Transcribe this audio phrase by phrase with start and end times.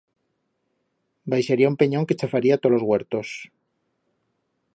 [1.31, 3.27] Baixaría un penyón que chafaría tot los huertos.